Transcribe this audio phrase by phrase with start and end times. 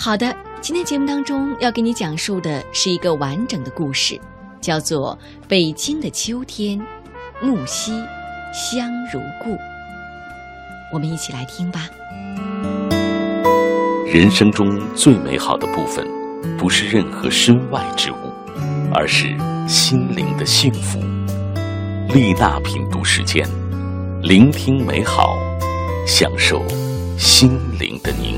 [0.00, 4.18] 好的，今天节目当中要给你讲述的是一个完整的故事，
[4.60, 6.78] 叫做《北京的秋天》，
[7.42, 8.06] 木樨
[8.54, 9.58] 香如故。
[10.92, 11.88] 我们一起来听吧。
[14.06, 16.06] 人生中最美好的部分，
[16.56, 18.32] 不是任何身外之物，
[18.94, 19.36] 而是
[19.66, 21.00] 心灵的幸福。
[22.14, 23.44] 丽娜品读时间，
[24.22, 25.36] 聆听美好，
[26.06, 26.62] 享受
[27.18, 28.37] 心灵的宁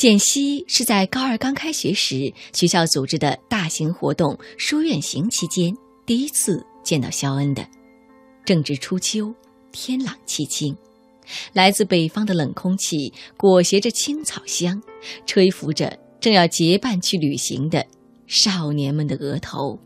[0.00, 5.76] 简溪是在高二刚开学时，学校组织的大型活动“书院行”期间
[6.06, 7.68] 第一次见到肖恩的。
[8.46, 9.30] 正值初秋，
[9.72, 10.74] 天朗气清，
[11.52, 14.82] 来自北方的冷空气裹挟着青草香，
[15.26, 17.84] 吹拂着正要结伴去旅行的
[18.26, 19.78] 少年们的额头。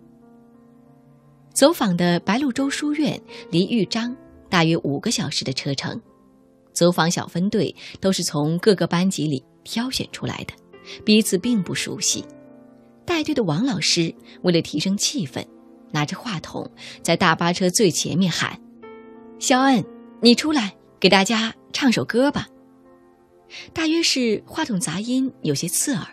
[1.52, 4.16] 走访的白鹭洲书院离豫章
[4.48, 6.00] 大约五个小时的车程，
[6.72, 9.44] 走访小分队都是从各个班级里。
[9.64, 10.54] 挑选出来的，
[11.04, 12.24] 彼此并不熟悉。
[13.04, 15.44] 带队的王老师为了提升气氛，
[15.90, 16.70] 拿着话筒
[17.02, 18.60] 在大巴车最前面喊
[19.38, 19.84] ：“肖恩，
[20.22, 22.48] 你出来给大家唱首歌吧。”
[23.74, 26.06] 大约是话筒杂音有些刺耳，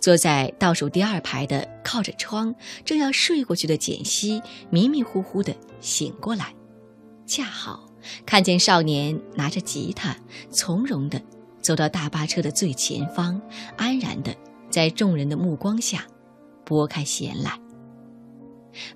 [0.00, 2.54] 坐在倒数第二排的靠着窗
[2.84, 6.54] 正要睡过去的简溪迷迷糊糊的醒过来，
[7.26, 7.86] 恰好
[8.24, 10.16] 看见少年拿着吉他，
[10.50, 11.20] 从容的。
[11.60, 13.40] 走到大巴车的最前方，
[13.76, 14.34] 安然的
[14.70, 16.06] 在众人的目光下
[16.64, 17.58] 拨开弦来。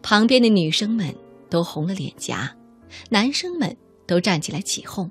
[0.02, 1.14] 旁边的女生们
[1.50, 2.54] 都红了脸颊，
[3.10, 3.76] 男生们
[4.06, 5.10] 都站起来起哄，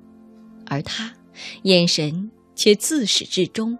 [0.66, 1.12] 而他
[1.62, 3.78] 眼神却自始至终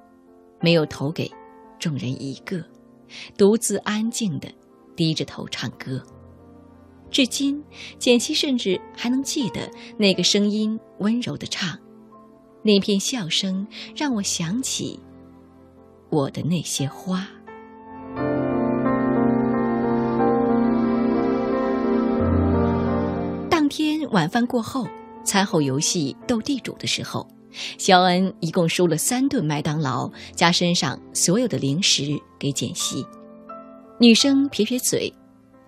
[0.61, 1.31] 没有投给
[1.79, 2.63] 众人一个，
[3.37, 4.49] 独自安静的
[4.95, 6.03] 低着头唱歌。
[7.11, 7.63] 至今，
[7.99, 11.79] 简溪甚至还能记得那个声音温柔的唱。
[12.67, 14.99] 那片笑声让我想起
[16.09, 17.29] 我的那些花。
[23.51, 24.89] 当天晚饭过后，
[25.25, 27.29] 餐后游戏斗地主的时候，
[27.77, 33.07] 肖恩一共输了三顿麦当劳加身上所有的零食给简溪。
[34.01, 35.13] 女生撇撇嘴：“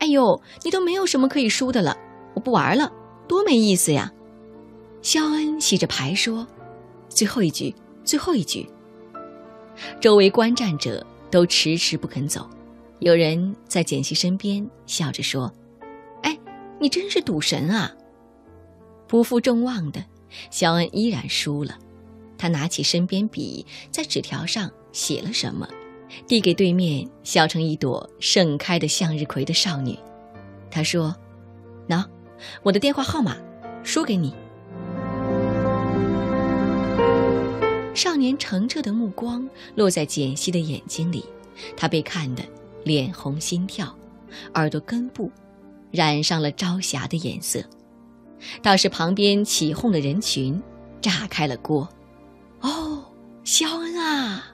[0.01, 1.95] 哎呦，你都没有什么可以输的了，
[2.33, 2.91] 我不玩了，
[3.29, 4.11] 多没意思呀。”
[5.03, 6.47] 肖恩洗着牌说。
[7.17, 8.69] 最后一局，最后一局。
[9.99, 12.47] 周围观战者都迟迟不肯走，
[12.99, 15.51] 有人在简溪身边笑着说
[16.23, 16.39] ：“哎，
[16.79, 17.91] 你真是赌神啊！”
[19.09, 20.05] 不负众望的，
[20.51, 21.79] 肖恩依然输了。
[22.37, 25.67] 他拿起身边笔，在纸条上写了什么，
[26.27, 29.99] 递给对面笑成一朵盛开的向日葵的少女。
[30.71, 31.17] 他说
[31.89, 32.05] ：“喏，
[32.63, 33.39] 我的电话号码，
[33.83, 34.35] 输给你。”
[37.97, 41.25] 少年澄澈的目光落在简溪的眼睛里，
[41.75, 42.45] 他被看得
[42.85, 43.93] 脸红心跳，
[44.53, 45.33] 耳朵根部
[45.91, 47.65] 染上了朝霞的颜色。
[48.63, 50.63] 倒是旁边起哄的人群
[51.01, 51.89] 炸开了锅。
[52.61, 53.03] 哦，
[53.45, 54.45] 肖恩啊！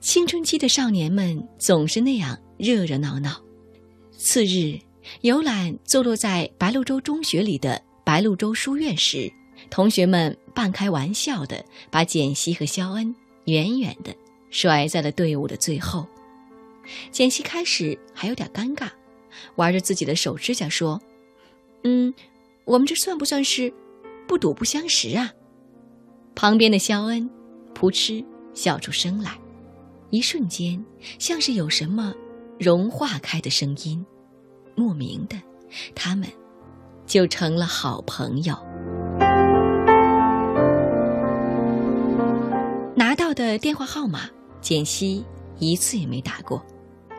[0.00, 3.42] 青春期的少年们总是那样热热闹闹。
[4.12, 4.85] 次日。
[5.22, 9.32] 游览坐落在白鹭洲中学里的白鹭洲书院时，
[9.70, 13.14] 同学们半开玩笑的把简溪和肖恩
[13.44, 14.14] 远远的
[14.50, 16.06] 甩在了队伍的最后。
[17.10, 18.88] 简溪开始还有点尴尬，
[19.56, 21.00] 玩着自己的手指甲说
[21.84, 22.14] ：“嗯，
[22.64, 23.72] 我们这算不算是
[24.28, 25.32] 不赌不相识啊？”
[26.36, 27.28] 旁边的肖恩
[27.74, 28.24] 扑哧
[28.54, 29.36] 笑出声来，
[30.10, 30.84] 一瞬间
[31.18, 32.14] 像是有什么
[32.58, 34.04] 融化开的声音。
[34.76, 35.36] 莫名的，
[35.94, 36.28] 他们
[37.06, 38.54] 就成了好朋友。
[42.94, 44.28] 拿到的电话号码，
[44.60, 45.24] 简溪
[45.58, 46.64] 一次也没打过，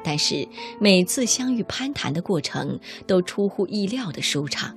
[0.04, 0.48] 但是
[0.80, 4.76] 每次相遇攀谈的过程都出乎意料的舒畅。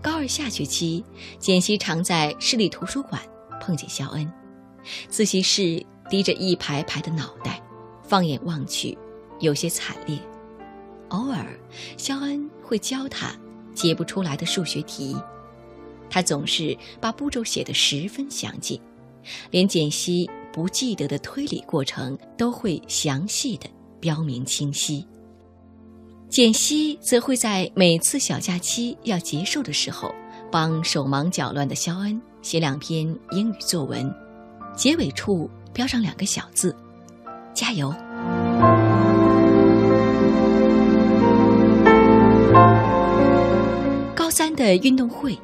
[0.00, 1.04] 高二下学期，
[1.38, 3.20] 简溪常在市立图书馆
[3.60, 4.30] 碰见肖恩，
[5.08, 7.62] 自习室低着一排排的脑袋，
[8.02, 8.96] 放眼望去，
[9.40, 10.18] 有些惨烈。
[11.12, 11.46] 偶尔，
[11.98, 13.34] 肖恩会教他
[13.74, 15.14] 解不出来的数学题，
[16.08, 18.80] 他总是把步骤写得十分详尽，
[19.50, 23.68] 连简析不记得的推理过程都会详细的
[24.00, 25.06] 标明清晰。
[26.30, 30.14] 简析则会在每次小假期要结束的时候，
[30.50, 34.10] 帮手忙脚乱的肖恩写两篇英语作文，
[34.74, 36.74] 结尾处标上两个小字
[37.52, 37.94] ：“加油。”
[44.62, 45.36] 的运动会，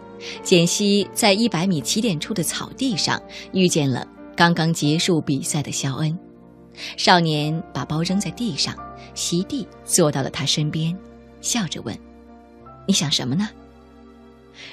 [0.43, 3.21] 简溪在一百米起点处的草地上
[3.53, 4.07] 遇见了
[4.37, 6.17] 刚刚结束比赛的肖恩。
[6.97, 8.77] 少年把包扔在地上，
[9.15, 10.97] 席地坐到了他身边，
[11.41, 11.99] 笑着问
[12.87, 13.49] ：“你想什么呢？”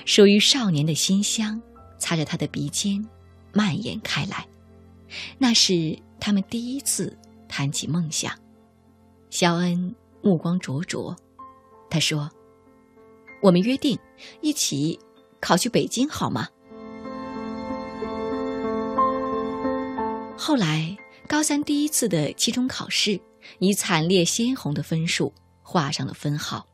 [0.06, 1.60] 属于少年的馨香，
[1.98, 3.04] 擦着他的鼻尖，
[3.52, 4.46] 蔓延开来。
[5.40, 8.32] 那是他们第一次谈起梦想。
[9.32, 11.16] 肖恩目光灼灼，
[11.90, 12.30] 他说
[13.42, 13.98] ：“我们约定
[14.42, 15.00] 一起
[15.40, 16.50] 考去北京，好吗？”
[20.38, 20.98] 后来。
[21.28, 23.20] 高三第一次的期中考试，
[23.58, 25.34] 以惨烈鲜红的分数
[25.64, 26.68] 画上了分号。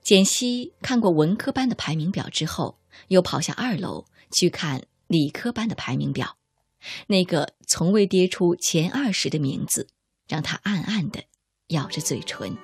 [0.00, 2.78] 简溪看过文科班的排名表之后，
[3.08, 6.38] 又跑下二楼去看理科班的排名表。
[7.08, 9.86] 那个从未跌出前二十的名字，
[10.26, 11.22] 让他暗暗的
[11.68, 12.56] 咬着嘴唇，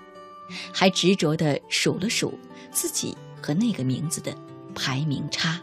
[0.73, 2.33] 还执着地数了数
[2.71, 4.37] 自己和那个名字的
[4.75, 5.61] 排名差。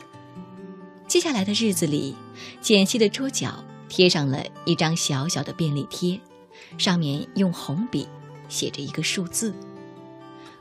[1.08, 2.16] 接下来的日子里，
[2.62, 3.64] 简溪的桌角。
[3.90, 6.20] 贴上了一张小小的便利贴，
[6.80, 8.08] 上面用红笔
[8.50, 9.54] 写着一个数字。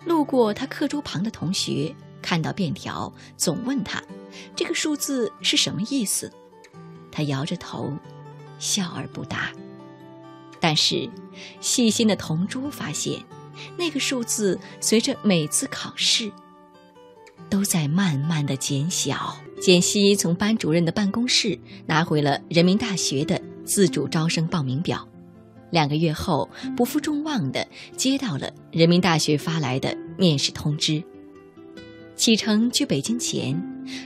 [0.04, 4.02] 路过他课桌旁的同学看到便条，总问他
[4.54, 6.30] ：“这个数字是什么意思？”
[7.10, 7.96] 他摇着头，
[8.58, 9.50] 笑而不答。
[10.60, 11.08] 但是，
[11.58, 13.24] 细心的同桌发现，
[13.78, 16.30] 那个数字随着每次考试
[17.48, 19.36] 都在慢慢的减小。
[19.60, 25.06] 简溪从班主任的办公室拿回了人民大学的自主招生报名表，
[25.70, 31.02] 两个月后，不负众望的接到了人民大学发来的面试通知。
[32.16, 33.60] 启程去北京前，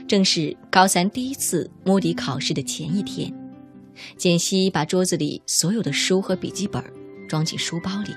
[0.07, 3.33] 正是高三第一次摸底考试的前一天。
[4.15, 6.83] 简溪把桌子里所有的书和笔记本
[7.27, 8.13] 装进书包里。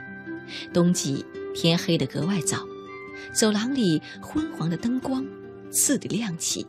[0.74, 1.24] 冬季
[1.54, 2.58] 天黑得格外早，
[3.32, 5.24] 走廊里昏黄的灯光
[5.70, 6.66] 刺地亮起。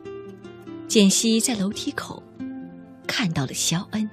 [0.88, 2.22] 简溪在楼梯口
[3.06, 4.08] 看到了肖恩。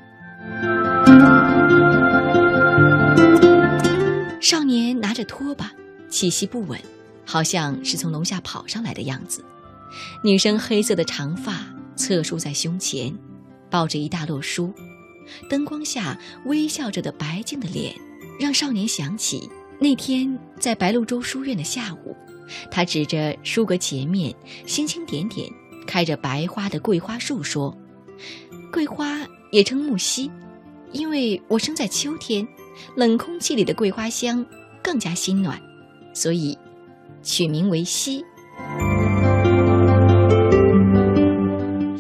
[4.42, 5.72] 少年拿着拖把，
[6.10, 6.80] 气息不稳，
[7.26, 9.44] 好像是从楼下跑上来的样子。
[10.24, 11.66] 女生黑色的长发
[11.96, 13.14] 侧梳在胸前，
[13.70, 14.74] 抱着一大摞书，
[15.50, 17.94] 灯光下微笑着的白净的脸，
[18.40, 22.16] 让少年想起那天在白鹭洲书院的下午，
[22.70, 24.34] 他指着书阁前面
[24.66, 25.50] 星星点点。
[25.88, 27.76] 开着白花的桂花树说
[28.72, 30.30] ：“桂花也称木樨，
[30.92, 32.48] 因为我生在秋天，
[32.96, 34.46] 冷空气里的桂花香
[34.84, 35.60] 更加心暖，
[36.14, 36.56] 所以
[37.24, 38.24] 取名为樨。”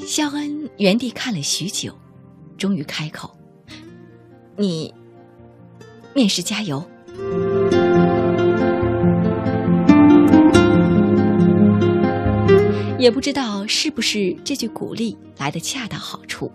[0.06, 1.92] 肖恩原地看了许久，
[2.60, 3.36] 终于开口
[4.56, 4.94] ：“你
[6.14, 6.88] 面试加油。”
[13.00, 16.52] 也不知道是不是这句鼓励来的恰到好处，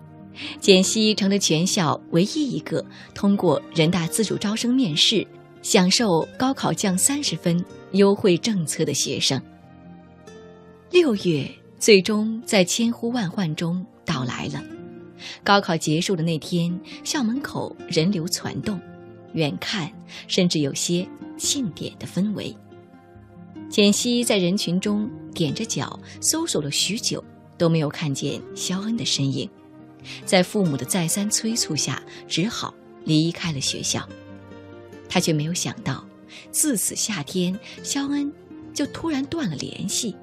[0.61, 5.27] 简溪成了全校唯一一个通过人大自主招生面试、
[5.63, 9.41] 享受高考降三十分优惠政策的学生。
[10.91, 14.63] 六月最终在千呼万唤中到来了，
[15.43, 18.79] 高考结束的那天，校门口人流攒动，
[19.33, 19.91] 远看
[20.29, 22.55] 甚至有些庆典的氛围。
[23.75, 27.25] 简溪在人群中踮着脚搜索了许久，
[27.59, 29.51] 都没有看见肖恩的身影。
[30.25, 34.09] 在父母的再三催促下，只好离开了学校。
[35.09, 36.07] 他却没有想到，
[36.53, 38.33] 自此夏天，肖恩
[38.73, 40.15] 就突然断了联系。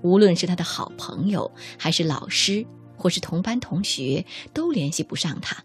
[0.00, 2.64] 无论是他的好朋友，还是老师，
[2.96, 5.62] 或是同班同学，都联系不上他。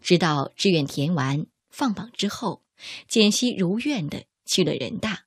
[0.00, 2.62] 直到志愿填完放榜之后，
[3.08, 5.25] 简溪如愿的去了人大。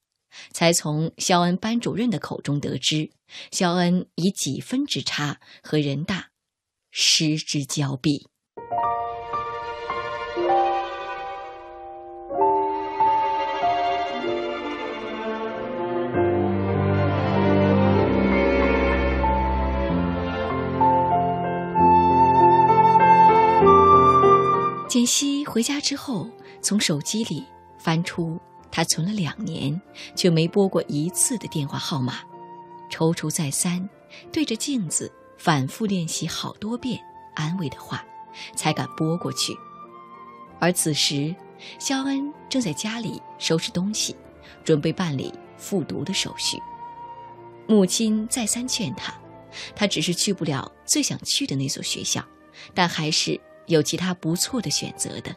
[0.51, 3.12] 才从肖恩班主任的口中得知，
[3.51, 6.29] 肖恩以几分之差和人大
[6.91, 8.27] 失之交臂。
[24.88, 26.27] 简溪回家之后，
[26.63, 27.45] 从手机里
[27.77, 28.39] 翻出。
[28.71, 29.79] 他存了两年，
[30.15, 32.19] 却没拨过一次的电话号码，
[32.89, 33.89] 踌躇再三，
[34.31, 36.99] 对着镜子反复练习好多遍
[37.35, 38.03] 安慰的话，
[38.55, 39.53] 才敢拨过去。
[40.59, 41.35] 而此时，
[41.79, 44.15] 肖恩正在家里收拾东西，
[44.63, 46.57] 准备办理复读的手续。
[47.67, 49.13] 母亲再三劝他，
[49.75, 52.23] 他只是去不了最想去的那所学校，
[52.73, 55.35] 但还是有其他不错的选择的。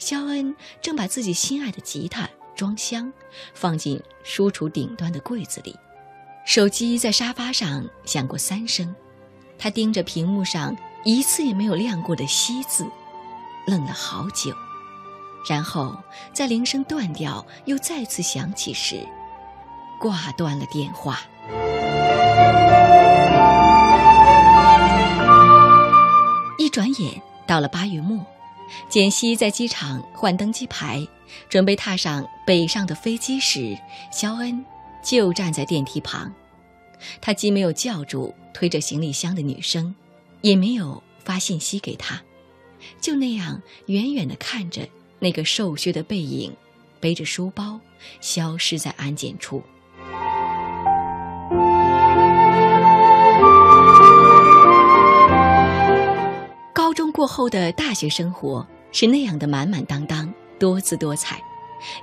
[0.00, 2.26] 肖恩正把自己心爱的吉他
[2.56, 3.12] 装箱，
[3.52, 5.76] 放进书橱顶端的柜子里，
[6.46, 8.92] 手机在沙发上响过三声，
[9.58, 12.86] 他盯着屏幕上一次也没有亮过的“西”字，
[13.66, 14.54] 愣了好久，
[15.46, 15.94] 然后
[16.32, 19.06] 在铃声断掉又再次响起时。
[20.00, 21.20] 挂断了电话。
[26.58, 28.24] 一转眼到了八月末，
[28.88, 31.06] 简溪在机场换登机牌，
[31.48, 33.78] 准备踏上北上的飞机时，
[34.12, 34.64] 肖恩
[35.02, 36.32] 就站在电梯旁。
[37.20, 39.94] 他既没有叫住推着行李箱的女生，
[40.40, 42.20] 也没有发信息给她，
[43.00, 44.86] 就那样远远地看着
[45.18, 46.54] 那个瘦削的背影，
[47.00, 47.80] 背着书包
[48.20, 49.62] 消失在安检处。
[57.20, 61.38] 过后的大学生活是那样的满满当当、多姿多彩，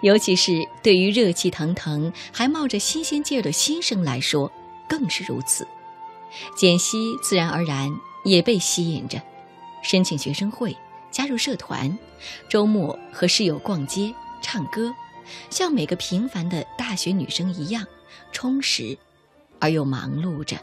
[0.01, 4.51] 尤其是对于热气腾腾、还冒着新鲜劲儿的新生来说，
[4.87, 5.67] 更是如此。
[6.55, 7.89] 简溪自然而然
[8.25, 9.19] 也被吸引着，
[9.81, 10.77] 申请学生会，
[11.09, 11.97] 加入社团，
[12.47, 14.93] 周末和室友逛街、唱歌，
[15.49, 17.83] 像每个平凡的大学女生一样
[18.31, 18.95] 充实，
[19.59, 20.57] 而又忙碌着。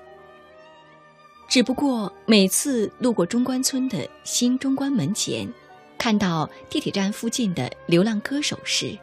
[1.49, 5.49] 只不过每次路过中关村的新中关门前，
[5.97, 8.99] 看到地铁站附近的流浪歌手时，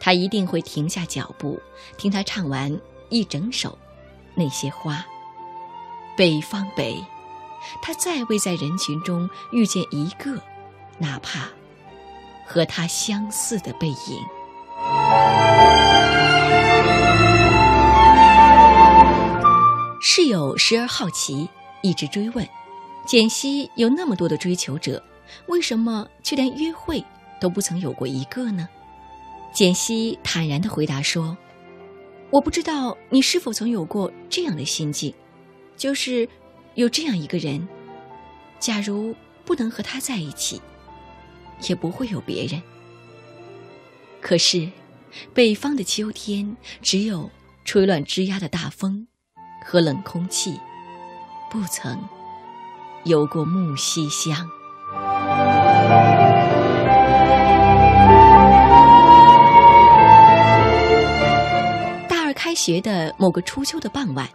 [0.00, 1.60] 他一定会停下脚步，
[1.96, 2.76] 听他唱完
[3.08, 3.70] 一整首
[4.34, 4.96] 《那些花》。
[6.16, 6.96] 北方北，
[7.80, 10.42] 他再未在人群中遇见一个，
[10.98, 11.48] 哪怕
[12.44, 13.96] 和他相似的背影。
[20.00, 21.48] 室友时而好奇。
[21.82, 22.48] 一直追问，
[23.04, 25.02] 简溪有那么多的追求者，
[25.46, 27.04] 为什么却连约会
[27.40, 28.68] 都不曾有过一个呢？
[29.52, 31.36] 简溪坦然地回答说
[32.30, 35.12] ：“我不知道你是否曾有过这样的心境，
[35.76, 36.26] 就是
[36.74, 37.68] 有这样一个人，
[38.58, 40.60] 假如不能和他在一起，
[41.68, 42.62] 也不会有别人。
[44.22, 44.70] 可是，
[45.34, 47.28] 北方的秋天只有
[47.64, 49.06] 吹乱枝桠的大风
[49.66, 50.58] 和冷空气。”
[51.52, 52.02] 不曾
[53.04, 54.48] 有过木樨香。
[62.08, 64.26] 大二开学的某个初秋的傍晚，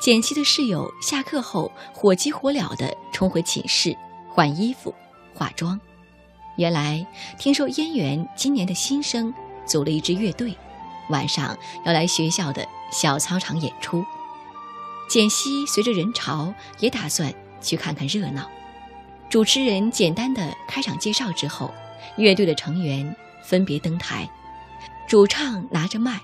[0.00, 3.96] 简溪的室友下课后火急火燎地冲回寝室
[4.28, 4.92] 换衣服、
[5.32, 5.80] 化妆。
[6.56, 7.06] 原来
[7.38, 9.32] 听说燕园今年的新生
[9.64, 10.52] 组了一支乐队，
[11.10, 14.04] 晚上要来学校的小操场演出。
[15.08, 18.50] 简溪随着人潮也打算去看看热闹。
[19.28, 21.72] 主持人简单的开场介绍之后，
[22.16, 24.28] 乐队的成员分别登台。
[25.08, 26.20] 主唱拿着麦，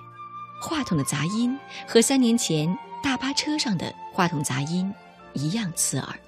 [0.60, 4.92] 话筒的杂音和三年前大巴车上的话筒杂音
[5.32, 6.18] 一样刺耳。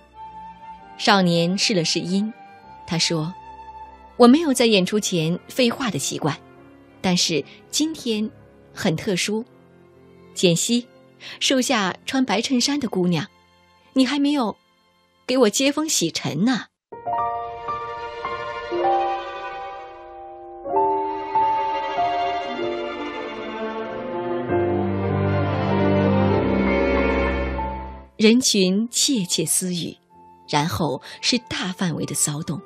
[0.96, 2.32] 少年试了试音，
[2.86, 3.34] 他说
[4.16, 6.36] ：“我没有在演出前废话的习惯，
[7.00, 8.30] 但是今天
[8.72, 9.44] 很特殊。”
[10.34, 10.86] 简溪。
[11.40, 13.26] 树下穿白衬衫的姑娘，
[13.92, 14.56] 你还没有
[15.26, 16.66] 给我接风洗尘呢。
[28.16, 29.94] 人群窃窃私语，
[30.48, 32.58] 然后是大范围的骚动，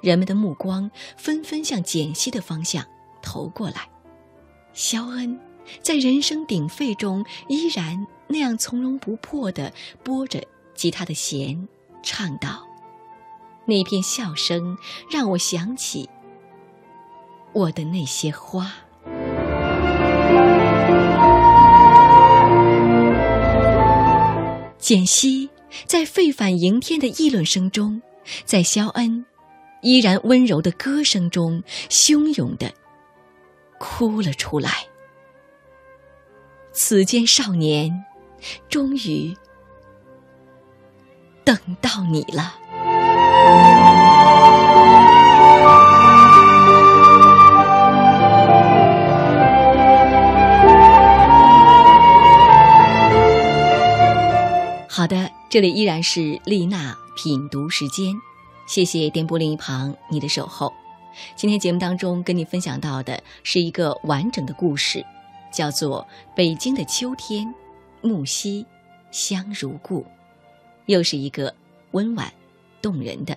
[0.00, 2.84] 人们的目光纷纷向简溪的方向
[3.20, 3.88] 投过来。
[4.72, 5.51] 肖恩。
[5.80, 10.42] 在人声鼎沸中，依然那样从容不迫地拨着
[10.74, 11.68] 吉他的弦，
[12.02, 12.66] 唱道
[13.66, 14.76] ：“那片笑声
[15.10, 16.08] 让我想起
[17.52, 18.72] 我的那些花。”
[24.78, 25.48] 简溪
[25.86, 28.02] 在沸反盈天的议论声中，
[28.44, 29.24] 在肖恩
[29.80, 32.72] 依然温柔的歌声中，汹涌地
[33.78, 34.86] 哭了出来。
[36.74, 38.04] 此间少年，
[38.68, 39.36] 终于
[41.44, 42.54] 等到你了。
[54.88, 58.14] 好的，这里依然是丽娜品读时间，
[58.66, 60.72] 谢谢电波另一旁你的守候。
[61.36, 65.04] 今天节目当中跟你分享到的是一个完整的故事。
[65.52, 67.54] 叫做《北京的秋天，
[68.00, 68.64] 木樨
[69.10, 70.02] 香如故》，
[70.86, 71.54] 又是一个
[71.92, 72.32] 温婉
[72.80, 73.36] 动人的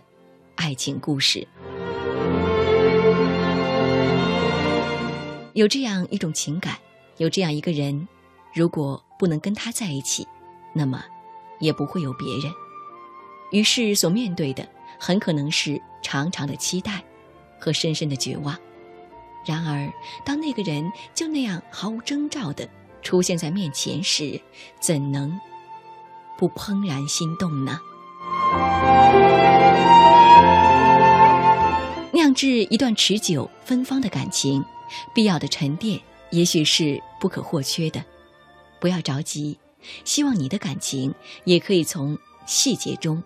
[0.55, 1.47] 爱情故事。
[5.53, 6.77] 有这样一种情感，
[7.17, 8.07] 有这样一个人，
[8.53, 10.27] 如果不能跟他在一起，
[10.73, 11.03] 那么
[11.59, 12.51] 也不会有别人。
[13.51, 14.67] 于是所面对的
[14.99, 17.03] 很可能是长长的期待
[17.59, 18.57] 和深深的绝望。
[19.45, 19.91] 然而，
[20.23, 22.67] 当那个人就那样毫无征兆的
[23.01, 24.39] 出现在面前时，
[24.79, 25.39] 怎能
[26.37, 27.79] 不怦然心动呢？
[32.11, 34.63] 酿制一段持久芬芳的感情。
[35.15, 35.99] 必要的沉淀，
[36.29, 38.05] 也许是不可或缺的。
[38.79, 39.57] 不要着急，
[40.03, 43.21] 希望你的感情也可以从细节中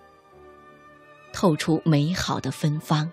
[1.33, 3.11] 透出美好的芬芳。